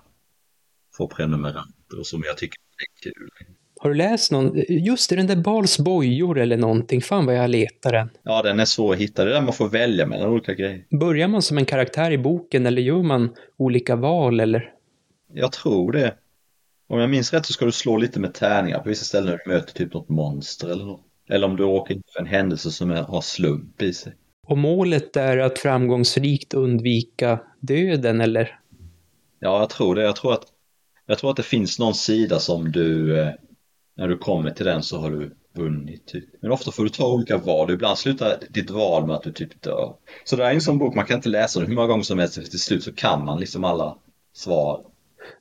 [0.98, 3.30] få prenumeranter som jag tycker är kul.
[3.80, 7.50] Har du läst någon, just det, den där Bals bojor eller någonting, fan vad jag
[7.50, 8.10] letar den.
[8.24, 10.86] Ja, den är svår att hitta, det är där man får välja mellan olika grejer.
[11.00, 14.74] Börjar man som en karaktär i boken eller gör man olika val eller?
[15.34, 16.16] Jag tror det.
[16.88, 19.42] Om jag minns rätt så ska du slå lite med tärningar på vissa ställen när
[19.46, 21.04] du möter typ något monster eller något.
[21.30, 24.14] Eller om du åker in för en händelse som är, har slump i sig.
[24.48, 28.60] Och målet är att framgångsrikt undvika döden eller?
[29.40, 30.02] Ja, jag tror det.
[30.02, 30.46] Jag tror att
[31.08, 33.30] jag tror att det finns någon sida som du, eh,
[33.98, 36.06] när du kommer till den så har du vunnit.
[36.06, 36.26] Typ.
[36.42, 37.72] Men ofta får du ta olika val.
[37.72, 39.94] Ibland slutar ditt val med att du typ dör.
[40.24, 42.20] Så det är en sån bok, man kan inte läsa den hur många gånger som
[42.20, 42.52] helst.
[42.52, 43.98] Till slut så kan man liksom alla
[44.34, 44.86] svar.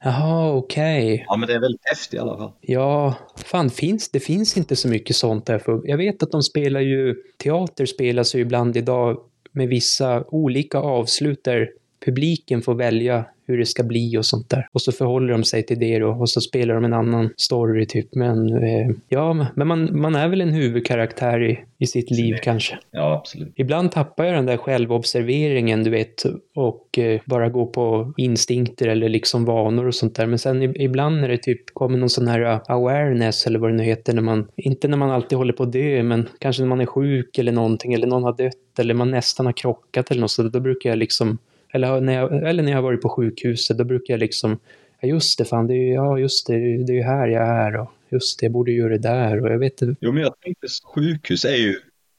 [0.00, 1.14] Jaha, okej.
[1.14, 1.24] Okay.
[1.28, 2.52] Ja, men det är väldigt häftigt i alla fall.
[2.60, 5.58] Ja, fan finns det finns inte så mycket sånt där.
[5.58, 9.20] För jag vet att de spelar ju, teater spelas ju ibland idag
[9.52, 11.70] med vissa olika avslut där
[12.04, 14.68] publiken får välja hur det ska bli och sånt där.
[14.72, 17.86] Och så förhåller de sig till det då och så spelar de en annan story
[17.86, 18.14] typ.
[18.14, 22.78] Men eh, ja, men man, man är väl en huvudkaraktär i, i sitt liv kanske.
[22.90, 23.52] Ja, absolut.
[23.56, 29.08] Ibland tappar jag den där självobserveringen, du vet, och eh, bara går på instinkter eller
[29.08, 30.26] liksom vanor och sånt där.
[30.26, 33.76] Men sen ibland när det typ kommer någon sån här uh, awareness eller vad det
[33.76, 36.68] nu heter, när man, inte när man alltid håller på att dö, men kanske när
[36.68, 40.20] man är sjuk eller någonting, eller någon har dött, eller man nästan har krockat eller
[40.20, 41.38] något så då brukar jag liksom
[41.76, 44.58] eller när, jag, eller när jag har varit på sjukhuset, då brukar jag liksom,
[45.00, 46.54] ja just det, fan, det är, ja just det,
[46.86, 49.52] det är ju här jag är och just det, jag borde göra det där och
[49.52, 49.96] jag vet inte.
[50.00, 51.76] Jo, men jag tänkte sjukhus är ju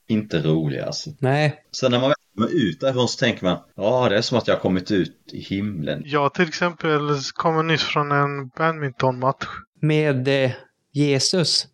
[0.08, 1.10] inte roliga alltså.
[1.20, 1.64] Nej.
[1.72, 4.56] Sen när man kommer ut därifrån så tänker man, ja det är som att jag
[4.56, 6.02] har kommit ut i himlen.
[6.06, 7.00] Jag till exempel
[7.34, 9.46] kommer nyss från en badmintonmatch.
[9.82, 10.52] Med eh,
[10.94, 11.68] Jesus?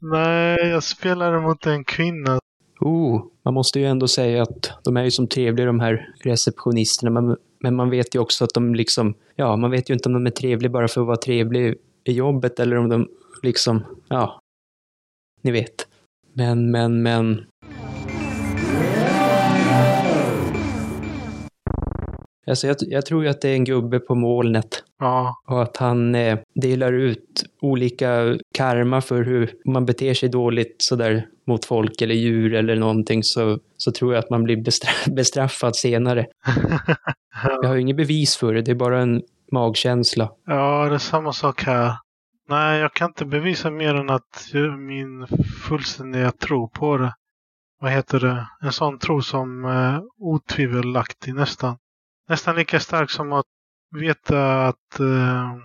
[0.00, 2.40] Nej, jag spelade mot en kvinna
[2.84, 7.20] Oh, man måste ju ändå säga att de är ju som trevliga de här receptionisterna,
[7.20, 10.12] men, men man vet ju också att de liksom, ja, man vet ju inte om
[10.12, 13.08] de är trevliga bara för att vara trevliga i jobbet eller om de
[13.42, 14.40] liksom, ja,
[15.42, 15.88] ni vet.
[16.32, 17.44] Men, men, men,
[22.46, 24.84] Alltså jag, jag, tror ju att det är en gubbe på molnet.
[24.98, 25.40] Ja.
[25.46, 31.26] Och att han eh, delar ut olika karma för hur man beter sig dåligt sådär
[31.46, 35.76] mot folk eller djur eller någonting så, så tror jag att man blir bestraff bestraffad
[35.76, 36.26] senare.
[37.62, 40.30] jag har ju inget bevis för det, det är bara en magkänsla.
[40.46, 41.94] Ja, det är samma sak här.
[42.48, 45.26] Nej, jag kan inte bevisa mer än att min
[45.68, 47.14] fullständiga tro på det.
[47.80, 48.46] Vad heter det?
[48.62, 51.76] En sån tro som eh, otvivelaktig nästan
[52.28, 53.46] nästan lika stark som att
[53.90, 55.56] veta att eh,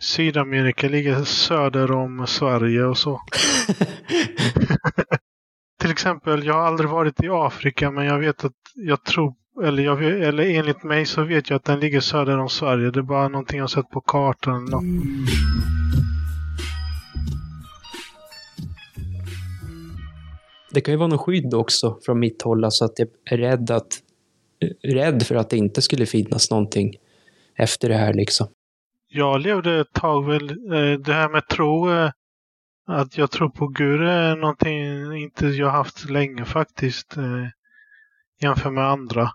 [0.00, 3.20] Sydamerika ligger söder om Sverige och så.
[5.84, 9.82] Till exempel, jag har aldrig varit i Afrika men jag vet att jag tror, eller,
[9.82, 12.90] jag, eller enligt mig så vet jag att den ligger söder om Sverige.
[12.90, 14.68] Det är bara någonting jag sett på kartan.
[14.68, 14.80] Eller
[20.70, 23.70] Det kan ju vara något skydd också från mitt håll, alltså att jag är rädd
[23.70, 24.02] att
[24.82, 26.96] rädd för att det inte skulle finnas någonting
[27.56, 28.46] efter det här liksom.
[29.08, 32.10] Jag levde ett tag väl, eh, det här med tro, eh,
[32.86, 37.16] Att jag tror på Gud är någonting inte jag haft länge faktiskt.
[37.16, 37.46] Eh,
[38.42, 39.30] jämfört med andra.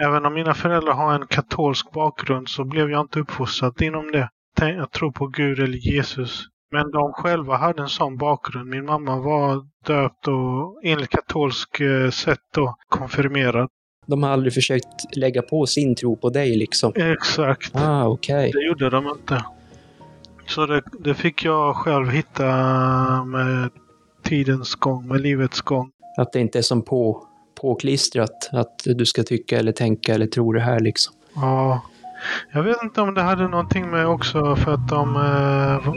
[0.00, 4.28] Även om mina föräldrar har en katolsk bakgrund så blev jag inte uppfostrad inom det.
[4.60, 6.44] Jag tror på Gud eller Jesus.
[6.70, 8.70] Men de själva hade en sån bakgrund.
[8.70, 13.68] Min mamma var döpt och enligt katolsk eh, sätt då konfirmerad.
[14.06, 16.92] De har aldrig försökt lägga på sin tro på dig liksom?
[16.94, 17.72] Exakt.
[17.74, 18.08] Ah.
[18.08, 18.50] Okay.
[18.50, 19.44] Det gjorde de inte.
[20.54, 22.44] Så det, det, fick jag själv hitta
[23.24, 23.70] med
[24.22, 25.90] tidens gång, med livets gång.
[26.18, 27.26] Att det inte är som på,
[27.60, 31.14] påklistrat, att du ska tycka eller tänka eller tro det här liksom?
[31.34, 31.82] Ja.
[32.52, 35.94] Jag vet inte om det hade någonting med också för att de eh,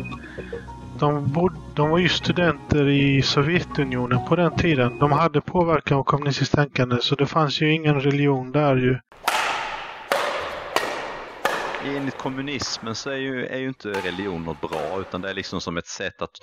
[1.00, 5.00] de, bod, de var ju studenter i Sovjetunionen på den tiden.
[5.00, 9.00] De hade påverkan av kommunistiskt tänkande så det fanns ju ingen religion där ju.
[11.86, 15.62] Enligt kommunismen så är ju, är ju inte religion något bra utan det är liksom
[15.62, 16.38] som ett sätt att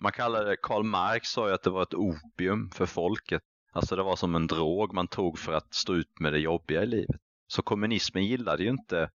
[0.00, 3.42] man kallar det, Karl Marx sa ju att det var ett opium för folket.
[3.72, 6.82] Alltså det var som en drog man tog för att stå ut med det jobbiga
[6.82, 7.20] i livet.
[7.46, 9.10] Så kommunismen gillade ju inte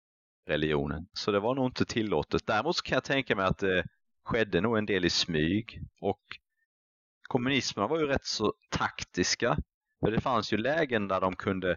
[0.46, 1.06] religionen.
[1.12, 2.46] Så det var nog inte tillåtet.
[2.46, 3.86] Däremot kan jag tänka mig att det
[4.24, 6.22] skedde nog en del i smyg och
[7.28, 9.56] kommunisterna var ju rätt så taktiska.
[10.00, 11.76] För det fanns ju lägen där de kunde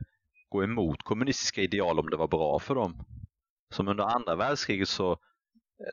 [0.49, 3.05] gå emot kommunistiska ideal om det var bra för dem.
[3.73, 5.17] Som under andra världskriget så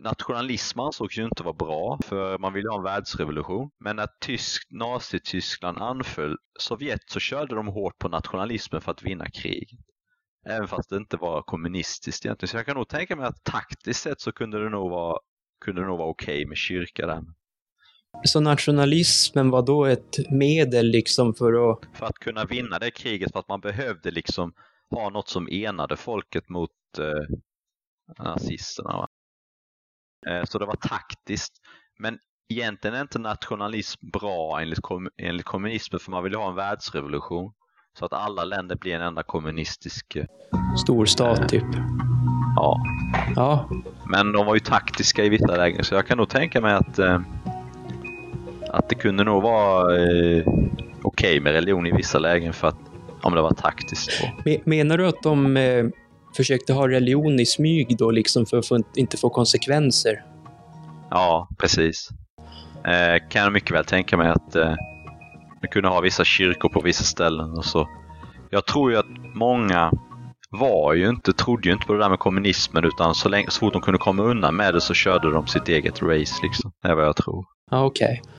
[0.00, 3.70] nationalism ansågs ju inte vara bra för man ville ha en världsrevolution.
[3.80, 9.30] Men när tysk, Nazityskland anföll Sovjet så körde de hårt på nationalismen för att vinna
[9.30, 9.78] kriget.
[10.48, 12.48] Även fast det inte var kommunistiskt egentligen.
[12.48, 15.18] Så jag kan nog tänka mig att taktiskt sett så kunde det nog vara
[15.64, 17.22] kunde det nog vara okej okay med kyrka där.
[18.24, 21.78] Så nationalismen var då ett medel liksom för att...
[21.92, 24.52] För att kunna vinna det kriget, för att man behövde liksom
[24.90, 27.36] ha något som enade folket mot eh,
[28.18, 29.06] nazisterna.
[30.26, 31.52] Eh, så det var taktiskt.
[31.98, 36.54] Men egentligen är inte nationalism bra enligt, kom enligt kommunismen för man vill ha en
[36.54, 37.52] världsrevolution.
[37.98, 40.16] Så att alla länder blir en enda kommunistisk...
[40.16, 40.24] Eh,
[40.76, 41.64] Storstat eh, typ.
[42.56, 42.84] Ja.
[43.36, 43.68] ja.
[44.10, 46.98] Men de var ju taktiska i vissa lägen så jag kan nog tänka mig att,
[46.98, 47.20] eh,
[48.70, 52.78] att det kunde nog vara eh, okej okay med religion i vissa lägen för att
[53.22, 54.10] om det var taktiskt.
[54.64, 55.86] Menar du att de eh,
[56.36, 60.24] försökte ha religion i smyg då liksom för att inte få konsekvenser?
[61.10, 62.08] Ja, precis.
[62.84, 64.74] Eh, kan jag mycket väl tänka mig att eh,
[65.62, 67.88] man kunde ha vissa kyrkor på vissa ställen och så.
[68.50, 69.92] Jag tror ju att många
[70.50, 73.58] var ju inte, trodde ju inte på det där med kommunismen utan så, länge, så
[73.58, 76.72] fort de kunde komma undan med det så körde de sitt eget race liksom.
[76.82, 77.44] Det är vad jag tror.
[77.70, 78.20] Ja, okej.
[78.22, 78.32] Okay.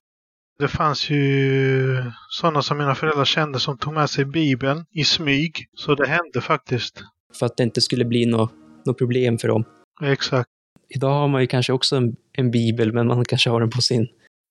[0.58, 5.66] Det fanns ju sådana som mina föräldrar kände som tog med sig Bibeln i smyg.
[5.74, 7.04] Så det hände faktiskt.
[7.34, 8.52] För att det inte skulle bli något
[8.86, 9.64] no problem för dem.
[10.02, 10.50] Exakt.
[10.88, 13.80] Idag har man ju kanske också en, en bibel, men man kanske har den på
[13.80, 14.08] sin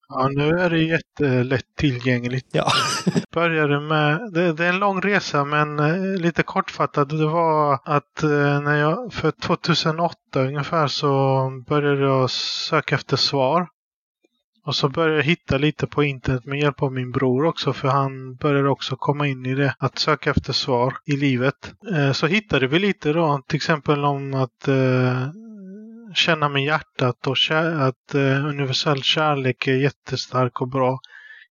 [0.09, 2.47] Ja, nu är det jättelätt tillgängligt.
[2.51, 2.71] Ja.
[3.33, 7.09] Började med, det, det, är en lång resa men eh, lite kortfattat.
[7.09, 13.67] Det var att eh, när jag, för 2008 ungefär så började jag söka efter svar.
[14.65, 17.87] Och så började jag hitta lite på internet med hjälp av min bror också för
[17.87, 19.75] han började också komma in i det.
[19.79, 21.73] Att söka efter svar i livet.
[21.93, 25.27] Eh, så hittade vi lite då till exempel om att eh,
[26.13, 27.37] känna med hjärtat och
[27.79, 30.99] att eh, universell kärlek är jättestark och bra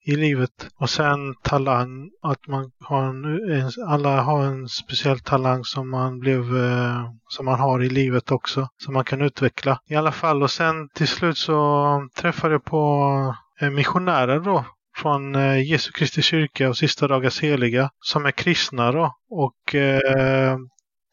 [0.05, 0.69] i livet.
[0.81, 6.41] Och sen talang, att man har en, alla har en speciell talang som man blev,
[6.41, 9.79] eh, som man har i livet också, som man kan utveckla.
[9.89, 14.65] I alla fall, och sen till slut så träffade jag på eh, missionärer då
[14.97, 19.15] från eh, Jesu Kristi kyrka och Sista Dagars Heliga som är kristna då.
[19.31, 20.57] Och eh,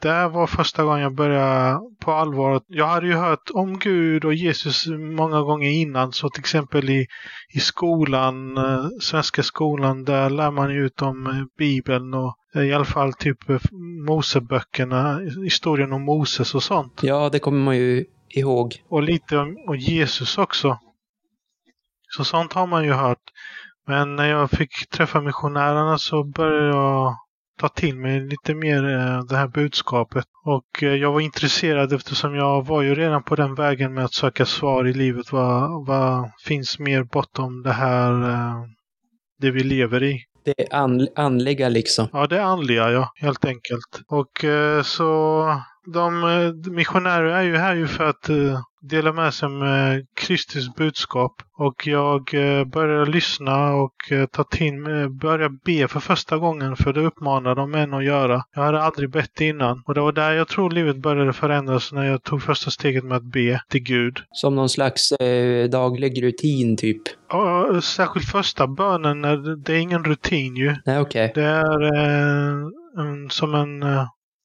[0.02, 2.62] det var första gången jag började på allvar.
[2.68, 6.12] Jag hade ju hört om Gud och Jesus många gånger innan.
[6.12, 7.08] Så till exempel i,
[7.54, 12.74] i skolan, eh, svenska skolan, där lär man ut om eh, Bibeln och eh, i
[12.74, 13.38] alla fall typ
[14.08, 17.00] Moseböckerna, historien om Moses och sånt.
[17.04, 18.84] Ja, det kommer man ju ihåg.
[18.90, 20.80] Och lite om och Jesus också.
[22.10, 23.24] Så sånt har man ju hört.
[23.88, 27.16] Men när jag fick träffa missionärerna så började jag
[27.60, 30.26] ta till mig lite mer eh, det här budskapet.
[30.46, 34.14] Och eh, jag var intresserad eftersom jag var ju redan på den vägen med att
[34.14, 35.32] söka svar i livet.
[35.32, 38.64] Vad, vad finns mer bortom det här, eh,
[39.40, 40.24] det vi lever i?
[40.46, 40.74] Det
[41.16, 42.08] andliga liksom?
[42.14, 44.02] Ja, det andliga, ja, helt enkelt.
[44.08, 44.46] Och
[44.84, 45.44] så
[45.86, 50.76] De eh, missionärer är ju här ju för att eh, dela med sig med Kristus
[50.76, 51.42] budskap.
[51.58, 56.76] Och jag eh, började lyssna och eh, ta till, eh, börja be för första gången
[56.76, 58.44] för det uppmanar de män att göra.
[58.56, 59.84] Jag hade aldrig bett innan.
[59.86, 63.18] Och det var där jag tror livet började förändras när jag tog första steget med
[63.18, 64.20] att be till Gud.
[64.32, 65.14] Som någon slags
[65.72, 67.02] daglig rutin typ.
[67.30, 69.22] Ja, särskilt första bönen,
[69.64, 70.76] det är ingen rutin ju.
[70.86, 71.32] Nej, okej.
[71.36, 73.84] Det är som en...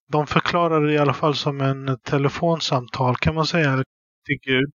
[0.09, 3.85] De förklarar det i alla fall som en telefonsamtal kan man säga
[4.27, 4.71] till Gud.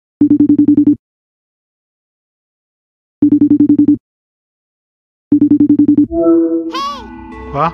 [7.53, 7.73] Va?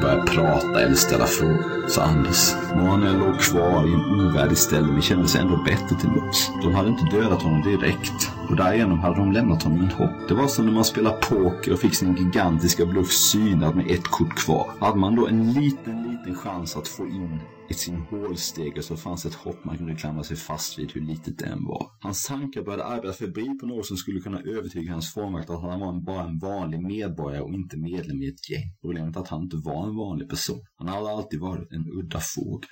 [0.00, 2.54] Börja prata eller ställa frågor, sa Anders.
[2.74, 6.50] Manuel låg kvar i en ovärdig ställning men kände sig ändå bättre till lots.
[6.62, 10.28] De hade inte dödat honom direkt och därigenom hade de lämnat honom en hopp.
[10.28, 14.04] Det var som när man spelar poker och fick sin gigantiska bluff synad med ett
[14.04, 14.70] kort kvar.
[14.80, 17.40] Hade man då en liten, liten chans att få in
[17.70, 21.38] i sin hålstege så fanns ett hopp man kunde klamra sig fast vid hur litet
[21.38, 21.86] det än var.
[22.00, 25.80] Hans tankar började arbeta febrilt på något som skulle kunna övertyga hans fångvakt att han
[25.80, 28.76] var bara en vanlig medborgare och inte medlem i ett gäng.
[28.82, 30.60] Problemet är att han inte var en vanlig person.
[30.78, 32.70] Han hade alltid varit en udda fågel.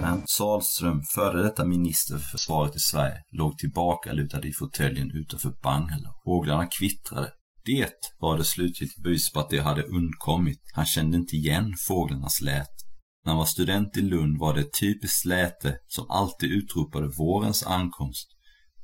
[0.00, 5.52] Bernt Sahlström, före detta minister för försvaret i Sverige, låg tillbaka lutad i fåtöljen utanför
[5.62, 6.14] Bangla.
[6.24, 7.32] Fåglarna kvittrade.
[7.68, 10.60] Det var det slutgiltigt bevis på att det hade undkommit.
[10.72, 12.76] Han kände inte igen fåglarnas lät.
[13.24, 17.66] När han var student i Lund var det ett typiskt läte som alltid utropade vårens
[17.66, 18.28] ankomst.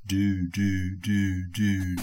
[0.03, 1.97] Du, du, du, du.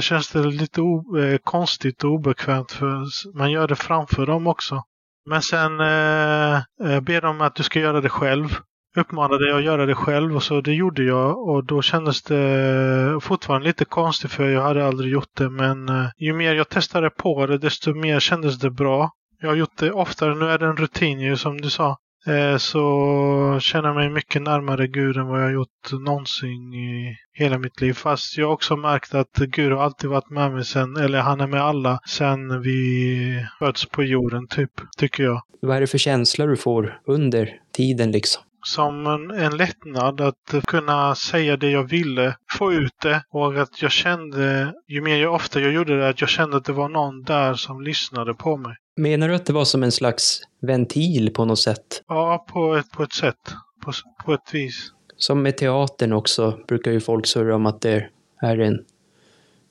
[0.00, 3.04] Det känns det lite o, eh, konstigt och obekvämt för
[3.38, 4.82] man gör det framför dem också.
[5.30, 8.48] Men sen eh, eh, ber de att du ska göra det själv.
[8.96, 13.18] Uppmanade jag att göra det själv och så det gjorde jag och då kändes det
[13.22, 17.10] fortfarande lite konstigt för jag hade aldrig gjort det men eh, ju mer jag testade
[17.10, 19.10] på det desto mer kändes det bra.
[19.40, 21.96] Jag har gjort det oftare, nu är det en rutin ju som du sa.
[22.26, 27.16] Eh, så känner jag mig mycket närmare Gud än vad jag har gjort någonsin i
[27.32, 27.92] hela mitt liv.
[27.92, 31.40] Fast jag har också märkt att Gud har alltid varit med mig sen, eller han
[31.40, 35.42] är med alla sen vi föds på jorden, typ, tycker jag.
[35.62, 38.42] Vad är det för känsla du får under tiden liksom?
[38.62, 43.82] Som en, en lättnad att kunna säga det jag ville, få ut det och att
[43.82, 46.88] jag kände, ju mer jag ofta jag gjorde det, att jag kände att det var
[46.88, 48.76] någon där som lyssnade på mig.
[49.00, 52.02] Menar du att det var som en slags ventil på något sätt?
[52.06, 53.54] Ja, på ett, på ett sätt.
[53.84, 53.92] På,
[54.24, 54.92] på ett vis.
[55.16, 58.08] Som med teatern också brukar ju folk surra om att det
[58.42, 58.84] är en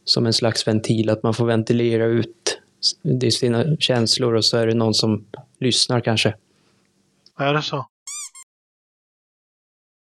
[0.04, 2.62] som en slags ventil, att man får ventilera ut
[3.02, 5.26] det sina känslor och så är det någon som
[5.60, 6.36] lyssnar kanske.
[7.40, 7.88] Är det så?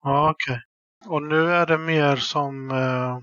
[0.02, 0.60] Ja, okej.
[1.06, 3.18] Och nu är det mer som eh,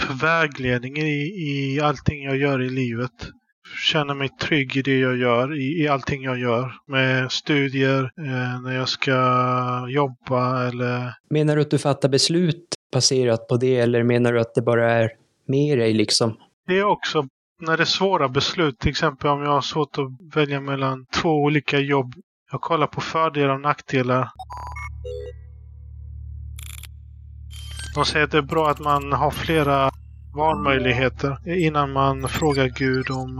[0.00, 3.30] för vägledning i, i allting jag gör i livet.
[3.92, 6.72] Känner mig trygg i det jag gör, i, i allting jag gör.
[6.86, 9.12] Med studier, eh, när jag ska
[9.88, 11.14] jobba eller...
[11.30, 14.92] Menar du att du fattar beslut baserat på det eller menar du att det bara
[14.92, 15.10] är
[15.48, 16.36] med dig liksom?
[16.66, 17.28] Det är också
[17.60, 21.28] när det är svåra beslut, till exempel om jag har svårt att välja mellan två
[21.28, 22.14] olika jobb.
[22.52, 24.28] Jag kollar på fördelar och nackdelar.
[27.94, 29.90] De säger att det är bra att man har flera
[30.36, 33.38] valmöjligheter innan man frågar Gud om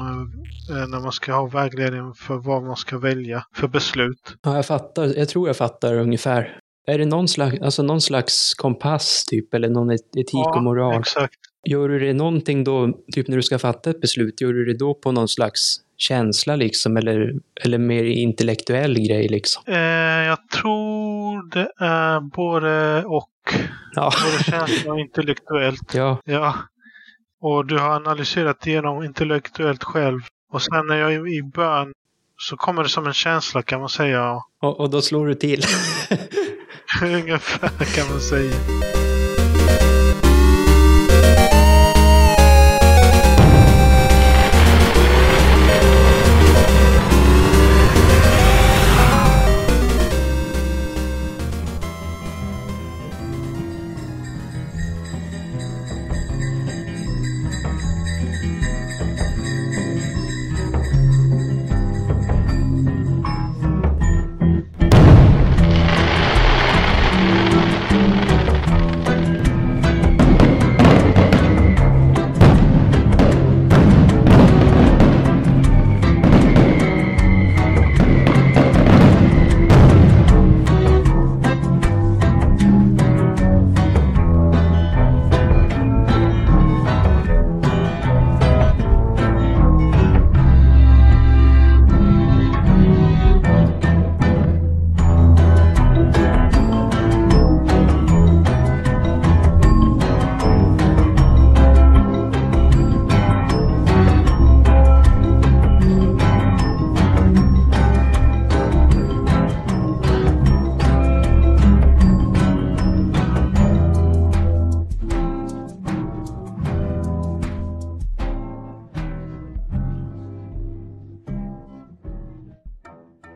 [0.70, 4.36] eh, när man ska ha vägledning för vad man ska välja för beslut.
[4.42, 5.04] Ja, jag fattar.
[5.18, 6.58] Jag tror jag fattar ungefär.
[6.88, 11.00] Är det någon slags, alltså någon slags kompass typ eller någon et- etik och moral?
[11.00, 11.34] exakt.
[11.68, 14.78] Gör du det någonting då, typ när du ska fatta ett beslut, gör du det
[14.78, 17.32] då på någon slags känsla liksom eller,
[17.64, 19.62] eller mer intellektuell grej liksom?
[19.66, 19.78] Eh,
[20.26, 23.30] jag tror det är både och.
[23.94, 24.10] Ja.
[24.24, 25.80] både känsla och intellektuellt.
[25.94, 26.18] Ja.
[26.24, 26.54] Ja.
[27.48, 30.20] Och du har analyserat igenom intellektuellt själv.
[30.52, 31.92] Och sen när jag är i bön
[32.36, 34.42] så kommer det som en känsla kan man säga.
[34.62, 35.64] Och, och då slår du till.
[37.02, 39.05] Ungefär kan man säga.